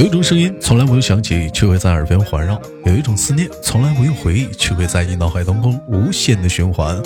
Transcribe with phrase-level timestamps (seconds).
[0.00, 2.54] 有一种声音从来没有响起，却会在耳边环绕；
[2.86, 6.98] 有一种思念从来不用回忆，却会在你脑海当中无限的循环。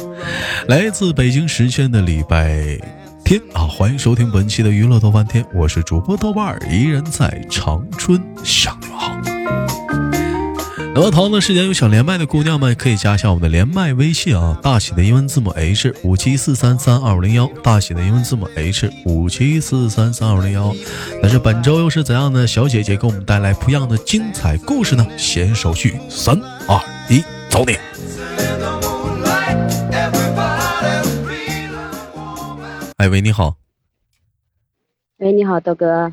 [0.69, 2.79] 来自北京时间的礼拜
[3.25, 8.74] 天啊，欢迎收听本期的娱乐豆瓣天，我是主播豆瓣儿，依然在长春向。
[10.97, 20.73] 那么，同样的时间有想连麦的姑娘们，可以加一下我们的连麦微信啊，大写的英文字母 H 五七四三三二五零幺，大写的英文字母 H 五七四三三二五零幺。
[21.21, 25.05] 但是本周又是怎样的小姐姐给我们带来不一样的精彩故事呢？
[25.19, 26.81] 先手续，三二
[27.11, 27.77] 一，走你！
[32.99, 33.57] 哎喂，你好。
[35.19, 36.13] 喂，你好，豆哥。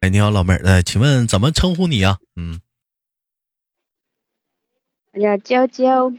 [0.00, 0.60] 哎，你好，老妹儿。
[0.62, 2.18] 呃，请问怎么称呼你呀？
[2.36, 2.60] 嗯。
[5.20, 6.10] 我叫娇娇，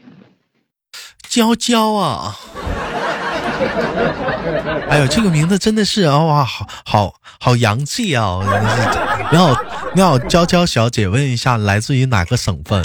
[1.28, 2.36] 娇娇啊！
[4.88, 8.38] 哎呦，这个名字真的是啊，哇，好好好洋气啊！
[9.32, 9.56] 你好，
[9.96, 12.80] 你好，娇娇小姐，问一下，来自于哪个省份？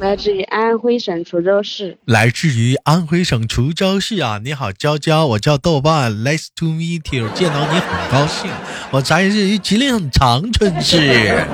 [0.00, 1.96] 来自于安徽省滁州市。
[2.06, 4.40] 来自于安徽省滁州市啊！
[4.42, 8.50] 你好，娇娇，我叫豆瓣，Nice to meet you，见到你很高兴。
[8.90, 11.46] 我来自于吉林长春市。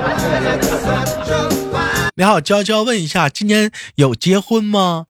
[2.14, 5.06] 你好，娇娇，问一下，今年有结婚吗？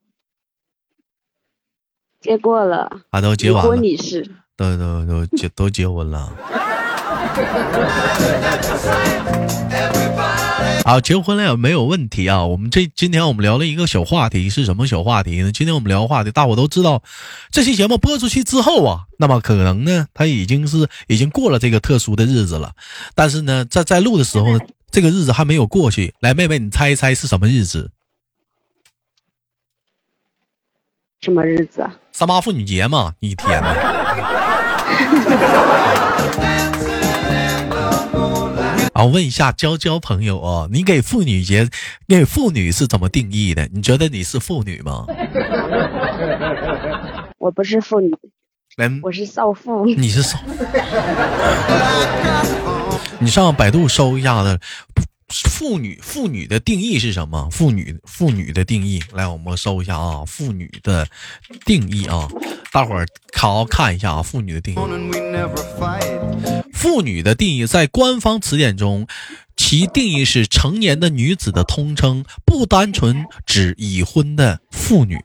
[2.20, 3.70] 结过了，啊，都结完了。
[3.70, 6.33] 婚礼是，都都都结都结婚了。
[10.84, 12.47] 好，结婚了也没有问题啊。
[12.47, 15.50] 我们这今天我们聊了一个小话题，是什么小话题呢？
[15.50, 17.03] 今天我们聊话题，大伙都知道，
[17.50, 22.75] 这期节目播出去之后啊，那么可能呢，他已经是已经过了这个特殊的日子了。
[23.17, 24.61] 但是呢，在在录的时候呢。
[24.93, 27.91] 这个日子还没有过去，来，妹妹，你猜一猜是什么日子？
[31.23, 31.89] 什么日子？
[32.13, 33.14] 三八妇女节嘛！
[33.20, 33.69] 一天呐！
[38.92, 41.67] 啊，问一下娇娇朋友啊，你给妇女节，
[42.07, 43.67] 给妇女是怎么定义的？
[43.73, 45.07] 你觉得你是妇女吗？
[47.39, 48.14] 我不是妇女，
[49.02, 49.86] 我是少妇。
[49.97, 50.39] 你是少？
[53.22, 54.58] 你上百度搜一下子，
[55.28, 57.48] 妇女妇女的定义是什么？
[57.52, 61.06] 妇女妇女的定义，来，我们搜一下啊，妇女的
[61.64, 62.28] 定义啊，
[62.72, 64.77] 大伙儿好好看一下啊，妇女的定义。
[66.74, 69.06] 妇女的定义在官方词典中，
[69.56, 75.16] 其定义是成年的女子的通称，不单纯指已婚的妇女。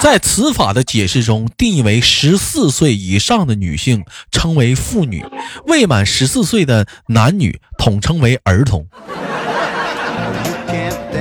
[0.00, 5.24] 在此法的解释中，定义为十四岁以上的女性称为妇女，
[5.66, 8.86] 未满十四岁的男女统称为儿童。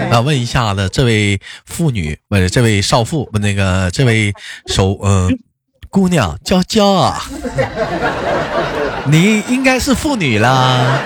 [0.10, 4.34] 那，问一下子，这位妇女不是这位少妇不那个这位
[4.68, 5.40] 手嗯
[5.90, 7.24] 姑娘娇娇啊，
[9.06, 11.00] 你应该是妇女啦。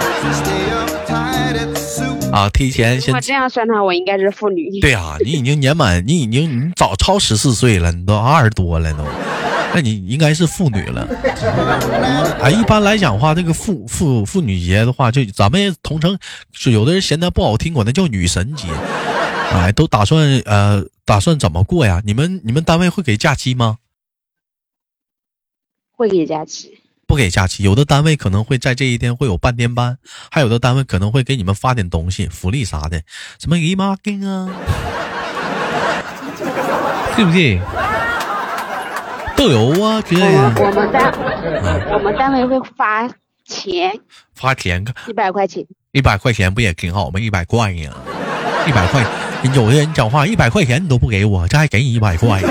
[2.37, 2.49] 啊！
[2.49, 4.69] 提前先，我这样算的话，我应该是妇女。
[4.79, 9.03] 对啊，你已经年满，你已经你早超十四岁了，你都二十多了都，
[9.73, 11.01] 那你应该是妇女了。
[12.39, 16.17] 啊，一般来讲的话，这个妇妇妇女节的话，就咱们同城，
[16.51, 18.67] 就有的人嫌它不好听，管它叫女神节。
[19.51, 22.01] 哎，都打算呃，打算怎么过呀？
[22.05, 23.77] 你们你们单位会给假期吗？
[25.91, 26.76] 会给假期。
[27.07, 29.97] 不给假期，有的单位可能会在这一天会有半天班，
[30.29, 33.01] 还有的单位可能会给你们发点东西，福利啥的，
[33.39, 34.49] 什么姨妈巾啊，
[37.15, 37.59] 对不对？
[39.37, 40.53] 豆油啊之类的。
[40.57, 41.13] 我们单，
[41.93, 43.07] 我们单位会发
[43.47, 43.97] 钱，
[44.35, 45.63] 发钱一百块钱，
[45.93, 47.19] 一百块钱不也挺好吗？
[47.19, 47.93] 一百块呀，
[48.67, 49.05] 一百块，
[49.55, 52.41] 有的人讲话一百块钱你都不给我，这还给你一百块。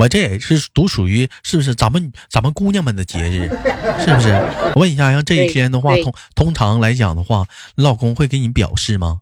[0.00, 3.50] 我这也是独属于是不是咱们咱们姑娘们的节日，
[3.98, 4.32] 是不是？
[4.74, 7.44] 我问一下，像这一天的话，通通常来讲的话，
[7.74, 9.20] 你老公会给你表示吗？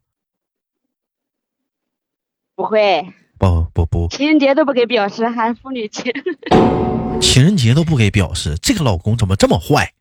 [2.54, 3.12] 不会。
[3.38, 6.12] 不不不，情人节都不给表示，还妇女节。
[7.20, 9.92] 情人节都不给表示，这个老公怎么这么坏？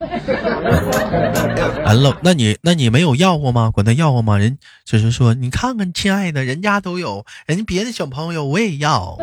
[1.85, 3.71] 完了，那你那你没有要过吗？
[3.71, 4.37] 管他要过吗？
[4.37, 9.17] 人就是说，你看看，亲爱的，人家都有，人家别的小朋友我也要。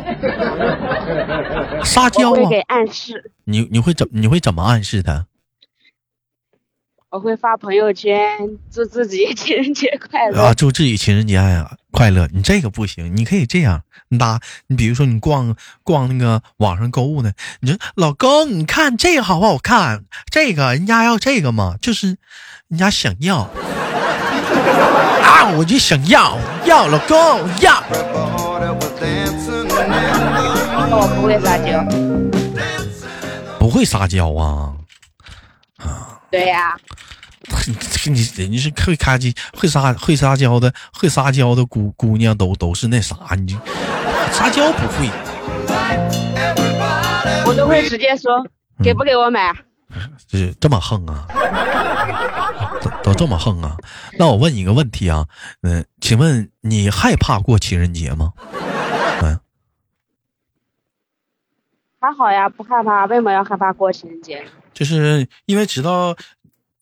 [1.84, 2.48] 撒娇啊！
[2.48, 3.30] 给暗示。
[3.44, 5.26] 你你会怎你会怎么暗示他？
[7.10, 10.54] 我会发朋友圈，祝自己情人节快乐啊！
[10.54, 12.28] 祝自己情人节呀快乐！
[12.32, 15.54] 你这个不行，你可以这样，你打你比如说你逛
[15.84, 17.30] 逛那个网上购物呢，
[17.60, 20.02] 你说老公，你看这个好不好看？
[20.28, 21.76] 这个人家要这个吗？
[21.80, 22.18] 就是
[22.66, 23.48] 人家想要
[25.22, 27.16] 啊，我就想要要老公
[27.60, 27.80] 要。
[30.96, 31.84] 我不会撒娇，
[33.60, 34.74] 不会撒娇啊。
[35.78, 36.76] 啊对呀、
[38.10, 43.58] 你人家是会开机、会撒会撒娇的、会撒娇的姑姑娘都都是那啥，你就
[44.32, 45.10] 撒娇不会。
[47.46, 48.46] 我都会直接说
[48.82, 49.56] 给不给我买啊？
[50.26, 51.26] 这这么横啊？
[52.82, 53.76] 都都这么横啊？
[54.18, 55.26] 那我问你一个问题啊，
[55.62, 58.32] 嗯、请问你害怕过情人节吗？
[59.22, 59.38] 嗯，
[62.00, 63.06] 还好呀，不害怕。
[63.06, 64.44] 为什么要害怕过情人节？
[64.72, 66.16] 就是因为知道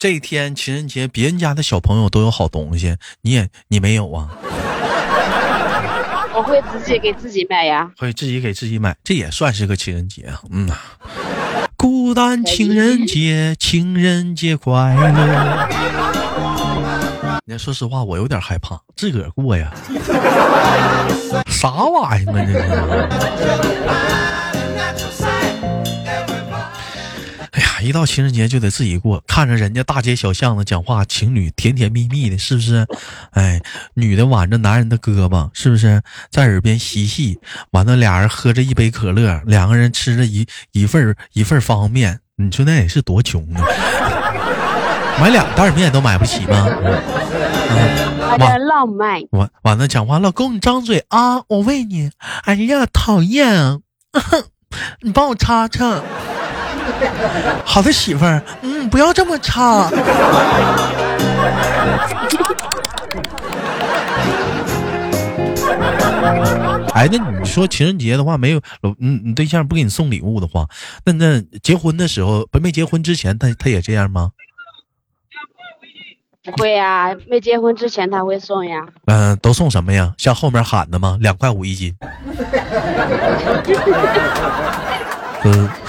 [0.02, 4.28] 这一天情人节，别人家的小朋友都有好东西，你也你没有啊？
[6.34, 7.88] 我会自己给自己买呀。
[7.96, 10.40] 会自己给自己买，这也算是个情人节啊。
[10.50, 10.75] 嗯呐，
[11.76, 15.69] 孤单情人节，情人节快乐。
[17.46, 19.72] 你说实话，我有点害怕，自个儿过呀，
[21.46, 22.52] 啥玩意儿啊这
[24.50, 24.51] 是？
[27.82, 32.87] 一到情人节就得自己过，看着人家大街小巷子讲话，情侣甜甜蜜蜜的，是不是？
[33.32, 33.61] 哎，
[33.94, 37.38] 女的挽着男人的胳膊，是不是在耳边嬉戏？
[37.73, 43.61] 完了，俩人喝着一杯可乐，两个人吃着一一份一份方便面，你说那也是多穷啊！
[45.20, 46.69] 买两袋面都买不起吗？
[49.31, 52.11] 完完了，讲话，老公你张嘴啊，我喂你。
[52.44, 53.78] 哎呀，讨厌啊！
[55.02, 56.00] 你帮我擦擦。
[57.64, 59.90] 好的，媳妇儿，嗯，不要这么唱。
[66.94, 68.61] 哎，那你说情人节的话，没有，
[69.00, 70.67] 嗯，你对象不给你送礼物的话，
[71.05, 74.31] 那那结婚的时候，不没结婚之前，他他也这样吗？
[76.44, 78.85] 不会呀，没结婚之前他会送呀。
[79.06, 80.12] 嗯、都送什么呀？
[80.19, 81.17] 像后面喊的吗？
[81.20, 81.96] 两块五一斤。
[85.44, 85.69] 嗯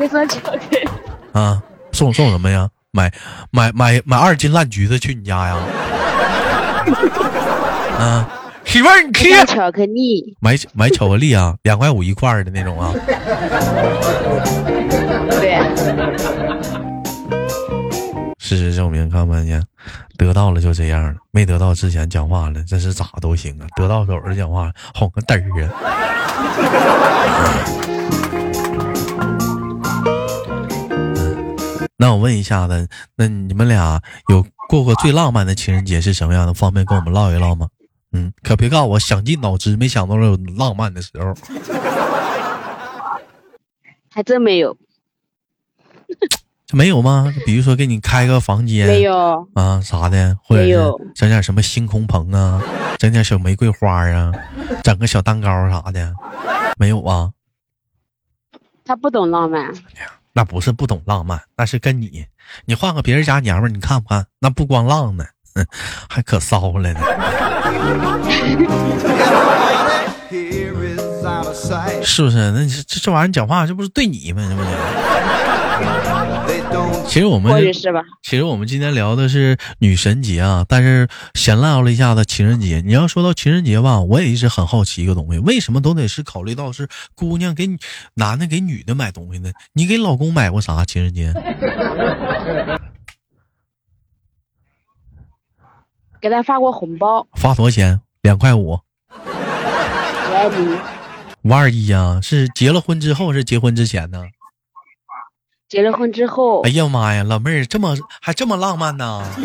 [0.00, 0.88] 会送巧克力。
[1.32, 1.62] 啊，
[1.92, 2.66] 送送什么呀？
[2.90, 3.12] 买
[3.50, 5.58] 买买买二斤烂橘子去你家呀？
[7.98, 8.26] 啊，
[8.64, 10.34] 媳妇儿你吃巧克力。
[10.40, 12.94] 买买巧克力啊，两块五一块儿的那种啊。
[15.28, 15.60] 对，
[18.38, 19.62] 事实证明，看没见，
[20.16, 23.66] 得到了就这样了，没得到之前讲话了，这是咋都行啊。
[23.76, 25.70] 得到手了讲话，哄个嘚儿啊。
[32.00, 34.00] 那我问一下子，那你们俩
[34.30, 36.54] 有过过最浪漫的情人节是什么样的？
[36.54, 37.68] 方便跟我们唠一唠吗？
[38.12, 41.34] 嗯，可别告诉我想尽脑汁，没想到有浪漫的时候。
[44.10, 44.74] 还真没有，
[46.72, 47.30] 没有吗？
[47.44, 49.46] 比如说给你开个房间，没有。
[49.52, 50.74] 啊啥的，或者是
[51.14, 52.62] 整点什么星空棚啊，
[52.98, 54.32] 整点小玫瑰花啊，
[54.82, 56.14] 整个小蛋糕啥的，
[56.78, 57.30] 没有啊？
[58.86, 59.70] 他不懂浪漫。
[60.32, 62.24] 那不是不懂浪漫，那是跟你，
[62.64, 64.26] 你换个别人家娘们儿，你看不看？
[64.38, 65.24] 那不光浪呢，
[65.54, 65.66] 嗯，
[66.08, 67.00] 还可骚了呢。
[72.02, 72.50] 是不是？
[72.52, 74.46] 那这这玩意儿讲话，这不是对你吗？
[74.48, 74.68] 这不是？
[77.06, 78.00] 其实我们或者是吧？
[78.22, 82.80] 其实我们今天聊的是女神节啊，但是闲唠了一下子情人节。
[82.84, 87.76] 你要说到情人节吧，我也一直很好奇一个东西，为什么都得是考虑到是姑娘给女
[88.14, 89.50] 男的给女的买东西呢？
[89.72, 91.34] 你给老公买过啥情人节？
[96.20, 98.00] 给他发过红包，发多少钱？
[98.22, 98.80] 两块五，五
[100.32, 100.78] 二一。
[101.42, 102.20] 五二一呀？
[102.22, 104.22] 是结了婚之后，是结婚之前呢？
[105.70, 109.22] 结了婚之后哎，呀妈呀，老妹儿这么还这么浪漫呢？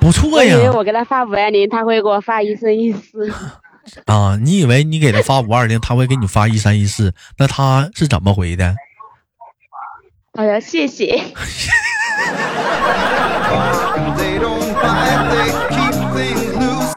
[0.00, 0.68] 不错我以为！
[0.70, 3.32] 我给他发五二零，他会给我发一三一四。
[4.06, 7.14] 啊，你以为你给他发五二零，他会给你发一三一四？
[7.38, 8.74] 那他是怎么回的？
[10.32, 11.22] 他说谢谢。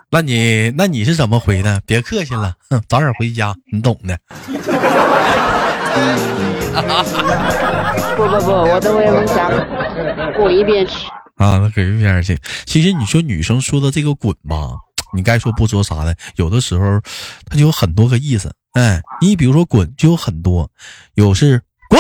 [0.10, 1.80] 那你那你是怎么回的？
[1.86, 4.18] 别客气了，哼，早点回家，你懂的。
[8.18, 9.52] 不不不，我都会问想
[10.36, 11.08] 滚一边去。
[11.38, 12.38] 啊，那给一边去。
[12.66, 14.72] 其实你说女生说的这个“滚”吧，
[15.14, 17.00] 你该说不说啥的，有的时候
[17.50, 18.54] 它就有很多个意思。
[18.74, 20.70] 哎，你比如说“滚”就有很多，
[21.16, 22.00] 有是滚，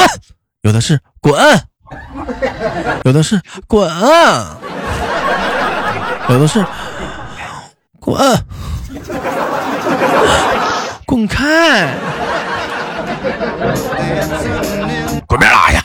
[0.61, 1.33] 有的是滚，
[3.05, 3.89] 有的是滚，
[6.29, 6.65] 有的是
[7.99, 8.19] 滚，
[11.05, 11.95] 滚开，
[15.27, 15.77] 滚边拉去！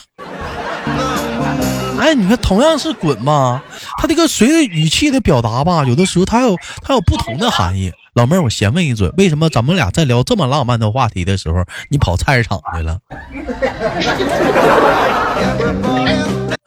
[2.01, 3.63] 哎，你看，同样是滚嘛，
[3.99, 7.93] 他这个随着语气的表达吧，有的时候他有他有不同的含义。
[8.15, 12.99] 老妹儿，我先问一嘴，为什么咱们俩在聊这么浪漫的话题的时候，你跑菜市场去了？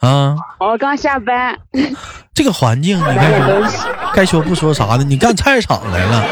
[0.00, 1.56] 啊，我刚下班，
[2.34, 3.62] 这个环境，你该说
[4.12, 6.24] 该说不说啥的，你干菜市场来了，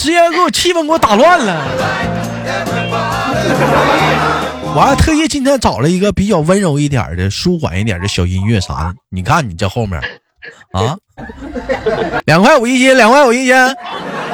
[0.00, 1.62] 直接给我气氛给我打乱了。
[4.74, 10.00] 我还特意今天找了一个比较温柔一点的、舒缓一点的小音乐啥的，你看你这后面，
[10.72, 10.96] 啊，
[12.24, 13.54] 两块五一斤，两块五一斤，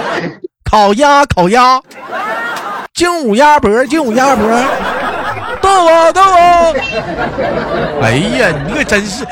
[0.62, 1.80] 烤鸭，烤鸭，
[2.94, 4.46] 精武鸭脖，精武鸭脖。
[5.66, 6.76] 逗我逗我！
[8.00, 9.26] 哎呀，你可真是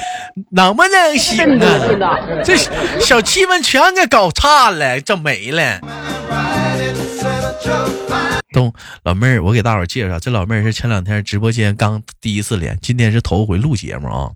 [0.51, 2.19] 能不能行啊？
[2.43, 2.57] 这
[2.99, 5.79] 小气氛全给搞差了，整没了。
[8.55, 14.31] 东老妹儿，我给大伙介绍，这老妹儿是前两天直播间刚第一次连，今天是头回录节目啊。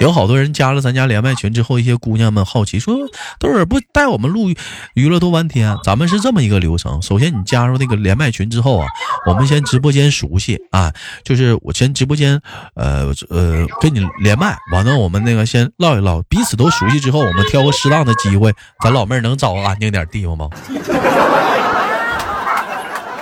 [0.00, 2.96] 有好多人加了咱家连麦群之后，一些姑娘们好奇说
[3.38, 4.50] ：“豆儿不带我们录
[4.94, 8.86] 娱乐多半天？”咱们是这么一个流程：首先你加入那个连麦群之后啊，
[9.26, 10.92] 我们先直播间熟悉啊，
[11.24, 12.40] 就是我先直播间
[12.74, 20.48] 呃呃跟你连麦，完了我们那个先唠一唠，彼此都熟悉之后，我们挑个适当的机会，咱老妹儿能找个安静点地方吗？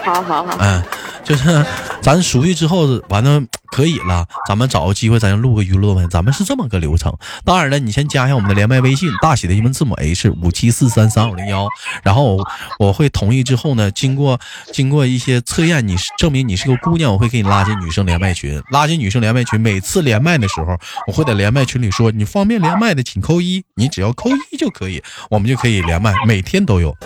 [0.04, 0.82] 好好好，嗯，
[1.25, 1.64] 就是
[2.00, 3.40] 咱熟悉之后，完了
[3.71, 6.06] 可以了，咱们找个机会，咱就录个娱乐呗。
[6.11, 7.16] 咱们是这么个流程。
[7.44, 11.68] 当然了，你先加一下我们的连麦微信，大写的英文字母 H 五七四三三五零幺，
[12.02, 12.38] 然后
[12.78, 14.38] 我会同意之后呢，经过
[14.73, 18.61] 经过一些测验，你证明你是个姑娘，我会给你拉进女生连麦群。
[18.71, 26.97] 拉进女生连麦群，每次连麦的时候，我会在连麦群里说，你方便连麦的请扣一，你只要扣一就可以，我们就可以连麦，每天都有。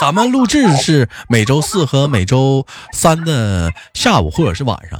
[0.00, 4.98] 咱们录制是每周四和每周三的下午或者是晚上。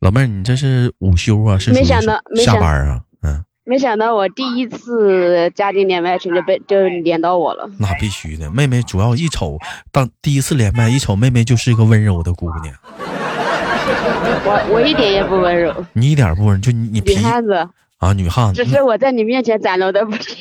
[0.00, 1.58] 老妹儿，你这是午休啊？
[1.58, 3.00] 是没想到下班啊？
[3.22, 3.44] 嗯。
[3.64, 7.68] 没想到我第一次家庭连麦群就被就连到我了。
[7.80, 9.58] 那必须的，妹妹主要一瞅，
[9.90, 12.72] 当第一次连麦一瞅，妹妹就是一个温柔的姑娘。
[14.44, 15.74] 我我一点也不温柔。
[15.94, 17.68] 你一点不温柔，就你你女汉子。
[17.98, 20.36] 啊，女汉子，只是我在你面前展露的不是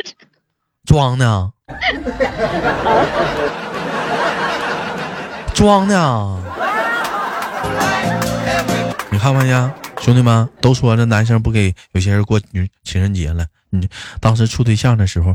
[0.85, 1.51] 装的，
[5.53, 6.41] 装的。
[9.09, 13.45] 你看没见，兄弟们都说这男生不给有些人过女情人节了。
[13.69, 13.87] 你
[14.19, 15.33] 当时处对象的时候。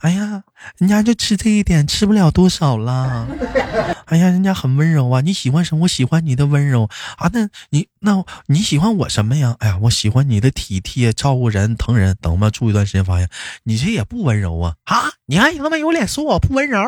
[0.00, 0.42] 哎呀，
[0.78, 3.26] 人家就吃这一点，吃不了多少了。
[4.06, 5.82] 哎呀，人家很温柔啊，你喜欢什么？
[5.82, 7.28] 我喜欢你的温柔啊。
[7.32, 9.56] 那你那你喜欢我什么呀？
[9.58, 12.16] 哎呀，我喜欢你的体贴、照顾人、疼人。
[12.20, 13.28] 等我们住一段时间，发现
[13.64, 15.10] 你这也不温柔啊啊！
[15.26, 16.80] 你还他妈有脸说我不温柔？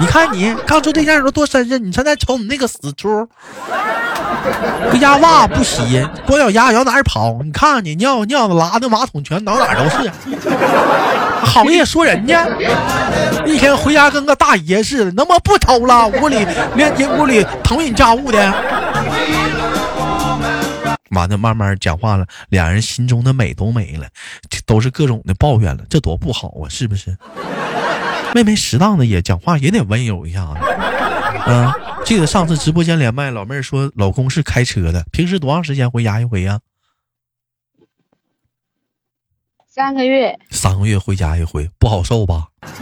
[0.00, 3.28] 你看你刚处对象时候多绅士，你现在瞅你那个死猪，
[4.90, 7.38] 回家袜不洗，光脚丫往哪儿跑？
[7.42, 10.10] 你看你尿尿拉的马桶全到哪都是。
[11.44, 12.48] 好意思说人家，
[13.46, 16.08] 一天回家跟个大爷似的，能不能不偷了？
[16.20, 18.38] 屋里连进屋里腾云驾雾的，
[21.10, 24.08] 完了慢慢讲话了，俩人心中的美都没了，
[24.66, 27.16] 都是各种的抱怨了，这多不好啊，是不是？
[28.34, 30.60] 妹妹适当的也讲话也得温柔一下子，
[31.46, 31.72] 嗯，
[32.04, 36.58] 记得上次直播间连麦，老妹儿说老公是开车的，平时多长时间回家一回呀？
[39.74, 42.46] 三个月，三个月回家一回，不好受吧？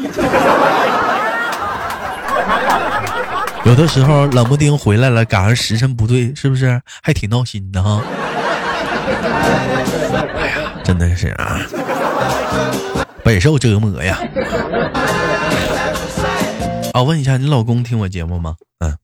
[3.64, 8.02] 有的时候冷不丁回来了，赶上时辰不对，是不是还挺闹心的哈？
[10.36, 11.62] 哎呀，真的是啊，
[13.24, 14.18] 备受折磨呀！
[16.92, 18.56] 啊，问一下，你老公听我节目吗？
[18.80, 18.94] 嗯。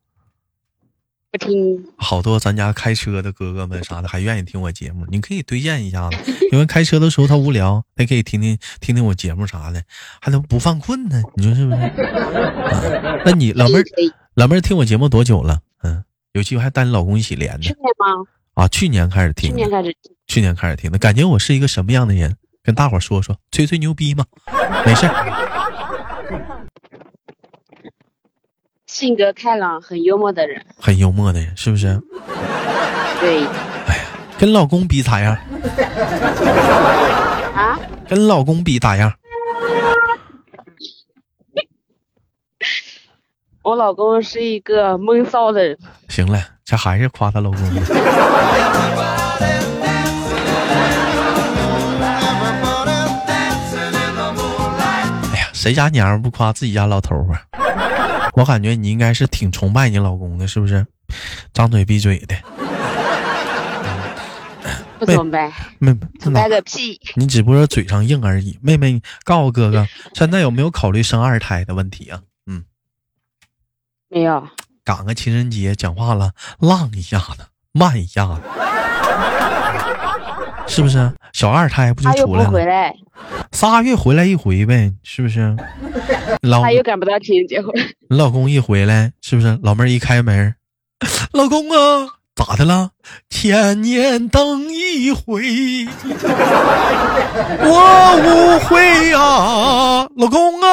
[1.38, 6.16] 不听，好多咱家开车的哥哥们啥的还愿意听我节目，你可以推荐一下子，
[6.52, 9.82] 因为开车的时候他无聊，他可以听听听听我节目啥的，
[10.20, 11.22] 还能不犯困呢？
[11.36, 11.78] 你说是不是？
[13.24, 13.84] 那你老妹儿，
[14.34, 15.60] 老妹儿听我节目多久了？
[15.82, 16.02] 嗯，
[16.32, 17.60] 有机会还带你老公一起连呢？
[17.62, 18.24] 去年吗？
[18.54, 22.36] 啊，去年开始听，去年开始，去年开始听的，感觉我是一个什么样的人？
[22.62, 24.26] 跟大伙说说，吹吹牛逼吗？
[24.84, 25.06] 没事
[28.98, 31.86] 性格开朗、很幽默的人，很幽默的人，是不是？
[33.20, 33.44] 对。
[33.86, 34.02] 哎呀，
[34.36, 35.38] 跟老公比咋样？
[37.54, 37.78] 啊？
[38.08, 39.12] 跟老公比咋样？
[43.62, 45.78] 我老公是一个闷骚的人。
[46.08, 47.60] 行了，这还是夸她老公。
[55.30, 57.44] 哎呀，谁家娘不夸自己家老头啊？
[58.34, 60.86] 我感觉你应该是挺崇拜你老公的，是不是？
[61.52, 62.36] 张嘴闭嘴的。
[64.98, 67.00] 不崇拜，妹妹，崇拜个屁！
[67.14, 68.58] 你只不过嘴上硬而已。
[68.60, 72.20] 妹妹，告诉哥哥，现在有没有考虑生二胎的问题啊？
[72.46, 72.64] 嗯，
[74.08, 74.48] 没有。
[74.84, 78.40] 赶个情人节，讲话了，浪一下子，慢一下子，
[80.68, 81.12] 是不是？
[81.32, 82.50] 小二胎不就出来了？
[82.50, 82.94] 回来，
[83.52, 85.56] 仨月回来一回呗，是不是？
[86.42, 87.84] 老他又赶不到情人节回来。
[88.08, 89.58] 你老公一回来，是不是？
[89.62, 90.54] 老妹儿一开门，
[91.32, 92.06] 老公啊，
[92.36, 92.90] 咋的了？
[93.30, 95.42] 千年等一回，
[97.64, 100.68] 我无悔啊，老公啊。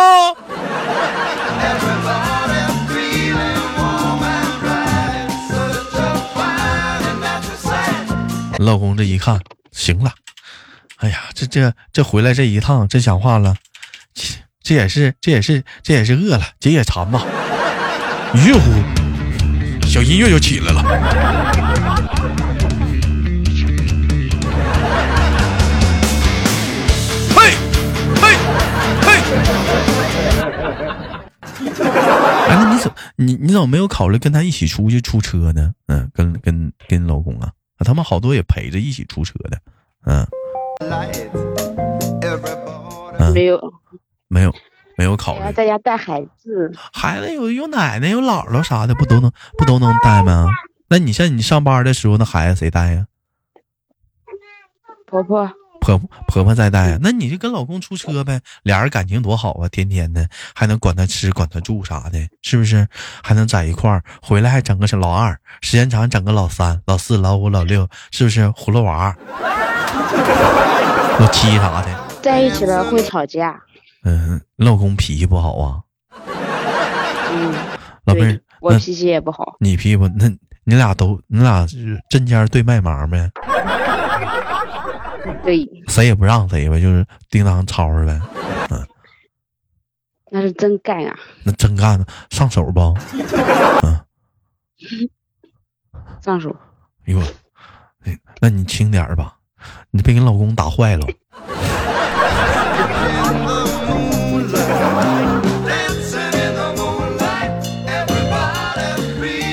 [8.58, 9.38] 老公这一看，
[9.76, 10.14] 行了，
[10.98, 13.56] 哎呀，这这这回来这一趟，真讲话了，
[14.64, 17.22] 这也是这也是这也是饿了，解解馋吧。
[18.34, 18.72] 于乎，
[19.86, 20.82] 小音乐就起来了。
[27.36, 27.54] 嘿，
[28.16, 28.38] 嘿，
[29.02, 29.20] 嘿。
[32.48, 35.74] 哎，那你怎你你怎么没有考虑跟他一起出去出车呢？
[35.88, 37.52] 嗯，跟跟跟老公啊。
[37.78, 39.60] 啊，他们好多也陪着一起出车的，
[40.06, 40.26] 嗯，
[43.34, 43.74] 没有，
[44.28, 44.54] 没有，
[44.98, 50.48] 没有考虑在家带孩子，孩子有有奶奶有姥姥啥的，不都能不都能带吗？
[50.90, 53.08] 那你像你上班的时候，那孩子谁带呀？
[55.08, 55.52] 婆婆。
[55.86, 62.88] 婆婆婆在带啊，那你就跟老公出车呗，俩人感情多好啊，天天的还能管他吃管他住啥的，是不是？
[63.22, 68.46] 还能在一块儿，回来还整个是老二，时间长整个老三、老四、老五、老六，是不是？
[68.48, 69.16] 葫芦娃、
[71.20, 71.88] 老七啥的，
[72.24, 73.56] 在一起了会吵架。
[74.04, 75.82] 嗯，老公脾气不好啊。
[77.32, 77.54] 嗯，
[78.06, 79.56] 老妹儿，我脾气也不好。
[79.60, 80.08] 你脾气不？
[80.08, 80.28] 那
[80.64, 83.30] 你俩都你俩是针尖对麦芒呗？
[85.44, 88.20] 对，谁也不让谁呗，就是叮当吵吵呗，
[88.70, 88.88] 嗯，
[90.32, 92.80] 那是真干啊，那真干上手不？
[93.84, 94.00] 嗯，
[96.22, 96.56] 上手。
[97.08, 97.22] 哎呦，
[98.40, 99.36] 那你轻点吧，
[99.92, 101.08] 你别给老公打坏了。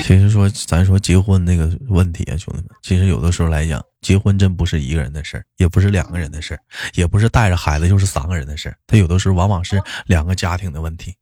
[0.03, 6.59] 其实说，咱说结婚那个问题啊，兄弟们，其实有的时候来讲，结婚真不是一个人的事儿，也不是两个人的事儿，
[6.93, 11.15] 也不是带着孩子就是三个人的事儿，他有的时候往往是两个家庭的问题。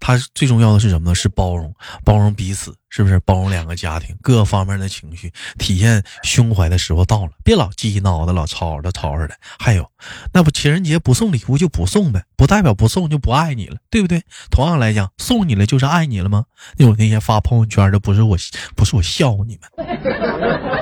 [0.00, 1.14] 他最重要的是什么呢？
[1.14, 1.72] 是包容，
[2.04, 2.74] 包容彼此。
[2.94, 7.30] 是不是包容两个家庭各方面的情绪，体现胸怀的时候到了？
[7.42, 9.34] 别老鸡挠的，老吵吵吵吵的。
[9.58, 9.90] 还有，
[10.30, 14.22] 那不情人节不送礼物就不送呗，不代表不送就不爱你了，对不对？
[14.50, 16.44] 同样来讲，送你了就是爱你了吗？
[16.76, 18.36] 那有那些发朋友圈的，不是我，
[18.76, 19.70] 不是我笑话你们。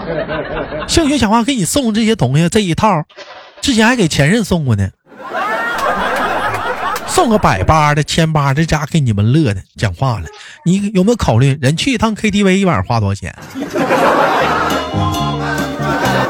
[0.89, 3.05] 性学讲话给你送这些东西这一套，
[3.61, 4.89] 之前还给前任送过呢。
[7.07, 9.61] 送个百八的、千八的，家给你们乐的。
[9.77, 10.27] 讲话了，
[10.65, 13.35] 你有没有考虑人去一趟 KTV 一晚上花多少钱？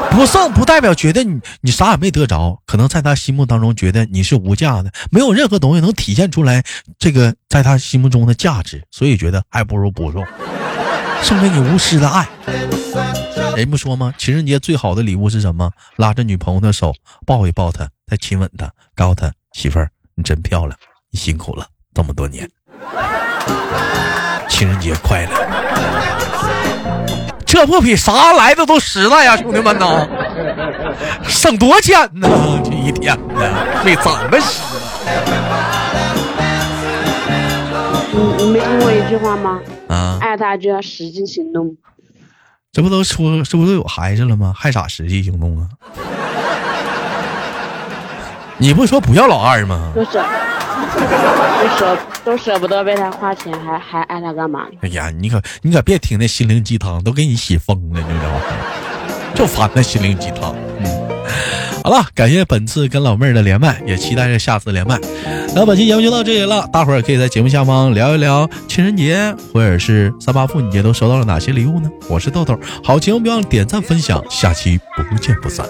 [0.09, 6.63] 不送不代表觉得你你啥也没得着，可能在他心目当中觉得你是无价的，没有任何东西能体现出来
[6.99, 10.25] 这个在他心目中的价值，所以觉得还不如不送，
[11.21, 12.27] 送给你无私的爱。
[13.55, 14.13] 人不说吗？
[14.17, 15.71] 情人节最好的礼物是什么？
[15.97, 16.93] 拉着女朋友的手，
[17.25, 19.89] 抱一抱她，再亲吻她，告诉她媳妇儿。
[20.15, 20.77] 你真漂亮，
[21.11, 22.49] 你辛苦了这么多年，
[24.49, 25.31] 情人节快乐！
[27.45, 30.07] 这不比啥来的都实在呀，兄弟们呐，
[31.23, 32.27] 省多钱呢？
[32.63, 34.61] 这一天呢，没怎么实。
[38.13, 39.61] 你你没听过一句话吗？
[39.87, 41.75] 啊，爱他就要实际行动。
[42.73, 44.53] 这不都出，这不都有孩子了吗？
[44.55, 45.67] 还咋实际行动啊？
[48.57, 49.91] 你不说不要老二吗？
[49.93, 54.61] 都舍，都舍，都舍不得为他花钱，还还爱他干嘛？
[54.81, 58.41] 哎呀，你可你可别听那心灵鸡汤，都给你洗疯了，你知道吗？
[59.35, 60.55] 就烦那心灵鸡汤。
[60.79, 61.11] 嗯。
[61.83, 64.99] 好了，感谢本次跟老妹儿的连麦，也期待着下次连麦。
[65.55, 71.89] 那本期节目就到这里了，大伙儿可以在节目下方聊一聊情人节或者是三八妇女节都收到了哪些礼物呢？
[72.07, 75.65] 我是豆豆，好节目别忘了点赞分享，下期不见不散。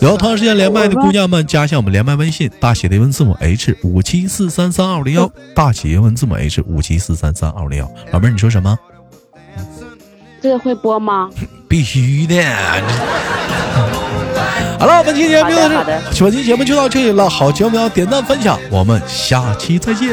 [0.00, 7.90] 聊同样时间连麦的姑娘们，加一下我们连麦微信，大写的英文字母 H 五七四三三二零幺，大写英文字母 H 五七四三三二零幺。
[8.12, 8.76] 老妹儿，你说什么？
[10.42, 11.28] 这个会播吗？
[11.68, 12.34] 必须的。
[14.80, 17.28] 好了，本期节目就本期节目就到这里了。
[17.28, 20.08] 好节目要点赞分享，我们下期再见。